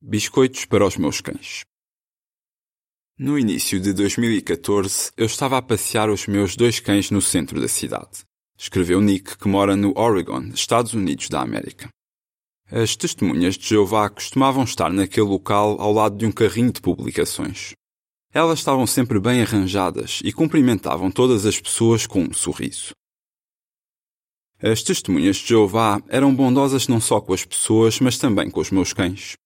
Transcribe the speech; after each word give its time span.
Biscoitos 0.00 0.64
para 0.64 0.86
os 0.86 0.96
meus 0.96 1.20
cães. 1.20 1.64
No 3.18 3.36
início 3.36 3.80
de 3.80 3.92
2014, 3.92 5.10
eu 5.16 5.26
estava 5.26 5.58
a 5.58 5.62
passear 5.62 6.08
os 6.08 6.28
meus 6.28 6.54
dois 6.54 6.78
cães 6.78 7.10
no 7.10 7.20
centro 7.20 7.60
da 7.60 7.66
cidade. 7.66 8.20
Escreveu 8.56 9.00
Nick, 9.00 9.36
que 9.36 9.48
mora 9.48 9.74
no 9.74 9.92
Oregon, 9.98 10.50
Estados 10.54 10.94
Unidos 10.94 11.28
da 11.28 11.40
América. 11.40 11.88
As 12.70 12.94
testemunhas 12.94 13.58
de 13.58 13.66
Jeová 13.66 14.08
costumavam 14.08 14.62
estar 14.62 14.92
naquele 14.92 15.26
local 15.26 15.80
ao 15.80 15.92
lado 15.92 16.16
de 16.16 16.26
um 16.26 16.30
carrinho 16.30 16.70
de 16.70 16.80
publicações. 16.80 17.72
Elas 18.32 18.60
estavam 18.60 18.86
sempre 18.86 19.18
bem 19.18 19.42
arranjadas 19.42 20.20
e 20.22 20.32
cumprimentavam 20.32 21.10
todas 21.10 21.44
as 21.44 21.60
pessoas 21.60 22.06
com 22.06 22.22
um 22.22 22.32
sorriso. 22.32 22.92
As 24.62 24.80
testemunhas 24.80 25.38
de 25.38 25.48
Jeová 25.48 26.00
eram 26.06 26.32
bondosas 26.32 26.86
não 26.86 27.00
só 27.00 27.20
com 27.20 27.32
as 27.32 27.44
pessoas, 27.44 27.98
mas 27.98 28.16
também 28.16 28.48
com 28.48 28.60
os 28.60 28.70
meus 28.70 28.92
cães. 28.92 29.36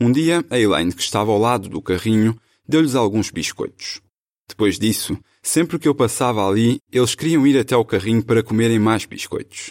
Um 0.00 0.12
dia, 0.12 0.44
a 0.48 0.56
Elaine, 0.56 0.92
que 0.92 1.02
estava 1.02 1.32
ao 1.32 1.38
lado 1.38 1.68
do 1.68 1.82
carrinho, 1.82 2.40
deu-lhes 2.66 2.94
alguns 2.94 3.30
biscoitos. 3.30 4.00
Depois 4.48 4.78
disso, 4.78 5.18
sempre 5.42 5.76
que 5.76 5.88
eu 5.88 5.94
passava 5.94 6.48
ali, 6.48 6.78
eles 6.92 7.16
queriam 7.16 7.44
ir 7.44 7.58
até 7.58 7.76
o 7.76 7.84
carrinho 7.84 8.24
para 8.24 8.42
comerem 8.42 8.78
mais 8.78 9.04
biscoitos. 9.04 9.70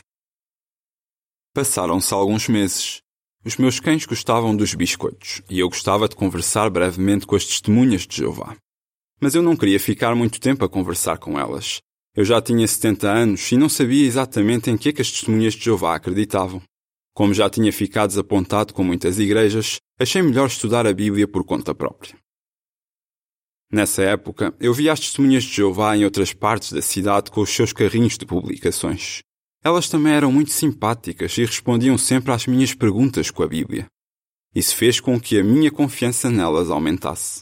Passaram-se 1.54 2.14
alguns 2.14 2.50
meses. 2.50 3.02
Os 3.46 3.56
meus 3.56 3.80
cães 3.80 4.06
gostavam 4.06 4.54
dos 4.54 4.74
biscoitos 4.74 5.42
e 5.50 5.60
eu 5.60 5.70
gostava 5.70 6.10
de 6.10 6.16
conversar 6.16 6.70
brevemente 6.70 7.26
com 7.26 7.36
as 7.36 7.46
testemunhas 7.46 8.06
de 8.06 8.18
Jeová. 8.18 8.58
Mas 9.22 9.34
eu 9.34 9.42
não 9.42 9.56
queria 9.56 9.80
ficar 9.80 10.14
muito 10.14 10.42
tempo 10.42 10.66
a 10.66 10.70
conversar 10.70 11.20
com 11.20 11.40
elas. 11.40 11.80
Eu 12.14 12.26
já 12.26 12.42
tinha 12.42 12.68
70 12.68 13.10
anos 13.10 13.50
e 13.50 13.56
não 13.56 13.70
sabia 13.70 14.06
exatamente 14.06 14.70
em 14.70 14.78
que, 14.78 14.90
é 14.90 14.92
que 14.92 15.02
as 15.02 15.10
testemunhas 15.10 15.54
de 15.54 15.64
Jeová 15.64 15.96
acreditavam. 15.96 16.62
Como 17.18 17.34
já 17.34 17.50
tinha 17.50 17.74
ficado 17.74 18.10
desapontado 18.10 18.76
com 18.76 18.84
muitas 18.84 19.18
igrejas, 19.18 19.78
achei 20.00 20.22
melhor 20.22 20.46
estudar 20.46 20.86
a 20.86 20.94
Bíblia 20.94 21.28
por 21.28 21.44
conta 21.44 21.74
própria. 21.74 22.16
Nessa 23.72 24.04
época, 24.04 24.56
eu 24.60 24.72
via 24.72 24.94
as 24.94 25.00
testemunhas 25.00 25.44
de 25.44 25.56
Jeová 25.56 25.98
em 25.98 26.06
outras 26.06 26.32
partes 26.32 26.72
da 26.72 26.80
cidade 26.80 27.32
com 27.32 27.42
os 27.42 27.50
seus 27.50 27.74
carrinhos 27.74 28.20
de 28.20 28.26
publicações. 28.28 29.24
Elas 29.64 29.90
também 29.90 30.14
eram 30.14 30.32
muito 30.32 30.52
simpáticas 30.52 31.36
e 31.40 31.46
respondiam 31.46 31.98
sempre 31.98 32.32
às 32.32 32.46
minhas 32.46 32.76
perguntas 32.76 33.32
com 33.32 33.42
a 33.42 33.48
Bíblia. 33.48 33.88
Isso 34.54 34.76
fez 34.76 35.00
com 35.00 35.20
que 35.20 35.40
a 35.40 35.44
minha 35.44 35.72
confiança 35.72 36.30
nelas 36.30 36.70
aumentasse. 36.70 37.40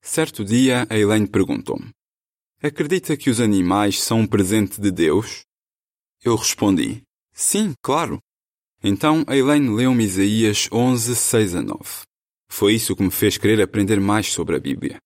Certo 0.00 0.42
dia, 0.42 0.86
a 0.88 0.96
Elaine 0.96 1.28
perguntou-me: 1.28 1.90
Acredita 2.62 3.18
que 3.18 3.28
os 3.28 3.38
animais 3.38 4.00
são 4.00 4.20
um 4.20 4.26
presente 4.26 4.80
de 4.80 4.90
Deus? 4.90 5.42
Eu 6.24 6.36
respondi: 6.36 7.03
Sim, 7.34 7.74
claro. 7.82 8.20
Então 8.82 9.24
Elaine 9.28 9.68
leu-me 9.68 10.04
Isaías 10.04 10.68
11, 10.70 11.16
6 11.16 11.54
a 11.56 11.62
9. 11.62 11.80
Foi 12.48 12.74
isso 12.74 12.94
que 12.94 13.02
me 13.02 13.10
fez 13.10 13.36
querer 13.36 13.60
aprender 13.60 14.00
mais 14.00 14.32
sobre 14.32 14.54
a 14.54 14.60
Bíblia. 14.60 14.98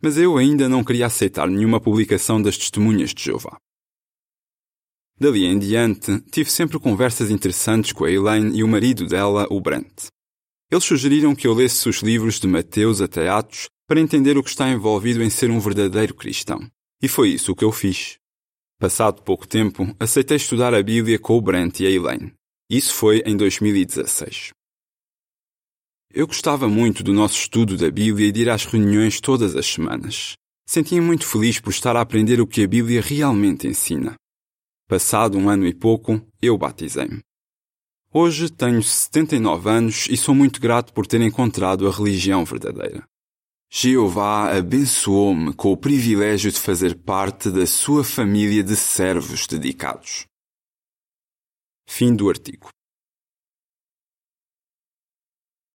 Mas 0.00 0.16
eu 0.16 0.38
ainda 0.38 0.68
não 0.68 0.82
queria 0.82 1.06
aceitar 1.06 1.46
nenhuma 1.46 1.80
publicação 1.80 2.40
das 2.40 2.56
testemunhas 2.56 3.12
de 3.12 3.22
Jeová. 3.22 3.58
Dali 5.18 5.44
em 5.44 5.58
diante, 5.58 6.20
tive 6.30 6.50
sempre 6.50 6.78
conversas 6.78 7.30
interessantes 7.30 7.92
com 7.92 8.04
a 8.04 8.10
Elaine 8.10 8.56
e 8.56 8.62
o 8.64 8.68
marido 8.68 9.06
dela, 9.06 9.46
o 9.50 9.60
Brent. 9.60 10.06
Eles 10.70 10.84
sugeriram 10.84 11.34
que 11.34 11.46
eu 11.46 11.54
lesse 11.54 11.88
os 11.88 11.98
livros 11.98 12.40
de 12.40 12.46
Mateus 12.46 13.00
até 13.00 13.28
Atos 13.28 13.66
para 13.86 14.00
entender 14.00 14.36
o 14.36 14.42
que 14.42 14.50
está 14.50 14.68
envolvido 14.68 15.22
em 15.22 15.30
ser 15.30 15.50
um 15.50 15.60
verdadeiro 15.60 16.14
cristão. 16.14 16.60
E 17.02 17.08
foi 17.08 17.30
isso 17.30 17.54
que 17.54 17.64
eu 17.64 17.72
fiz. 17.72 18.18
Passado 18.78 19.22
pouco 19.22 19.48
tempo, 19.48 19.96
aceitei 19.98 20.36
estudar 20.36 20.74
a 20.74 20.82
Bíblia 20.82 21.18
com 21.18 21.38
o 21.38 21.40
Brent 21.40 21.80
e 21.80 21.86
a 21.86 21.90
Elaine. 21.90 22.34
Isso 22.68 22.92
foi 22.94 23.22
em 23.24 23.34
2016. 23.34 24.50
Eu 26.12 26.26
gostava 26.26 26.68
muito 26.68 27.02
do 27.02 27.10
nosso 27.10 27.38
estudo 27.38 27.74
da 27.78 27.90
Bíblia 27.90 28.28
e 28.28 28.32
de 28.32 28.42
ir 28.42 28.50
às 28.50 28.66
reuniões 28.66 29.18
todas 29.18 29.56
as 29.56 29.66
semanas. 29.66 30.34
Sentia 30.68 31.00
muito 31.00 31.26
feliz 31.26 31.58
por 31.58 31.70
estar 31.70 31.96
a 31.96 32.02
aprender 32.02 32.38
o 32.38 32.46
que 32.46 32.64
a 32.64 32.68
Bíblia 32.68 33.00
realmente 33.00 33.66
ensina. 33.66 34.14
Passado 34.86 35.38
um 35.38 35.48
ano 35.48 35.66
e 35.66 35.72
pouco, 35.72 36.20
eu 36.42 36.58
batizei-me. 36.58 37.20
Hoje 38.12 38.50
tenho 38.50 38.82
79 38.82 39.70
anos 39.70 40.06
e 40.10 40.18
sou 40.18 40.34
muito 40.34 40.60
grato 40.60 40.92
por 40.92 41.06
ter 41.06 41.22
encontrado 41.22 41.88
a 41.88 41.90
religião 41.90 42.44
verdadeira. 42.44 43.04
Jeová 43.70 44.56
abençoou-me 44.56 45.52
com 45.52 45.72
o 45.72 45.76
privilégio 45.76 46.50
de 46.50 46.58
fazer 46.58 46.94
parte 47.02 47.50
da 47.50 47.66
sua 47.66 48.04
família 48.04 48.62
de 48.62 48.76
servos 48.76 49.46
dedicados. 49.46 50.26
Fim 51.88 52.14
do 52.14 52.28
artigo. 52.28 52.68